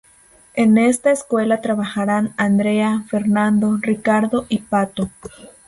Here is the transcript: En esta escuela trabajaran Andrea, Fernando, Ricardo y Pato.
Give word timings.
En 0.55 0.79
esta 0.79 1.11
escuela 1.11 1.61
trabajaran 1.61 2.33
Andrea, 2.35 3.05
Fernando, 3.07 3.77
Ricardo 3.83 4.47
y 4.49 4.57
Pato. 4.61 5.11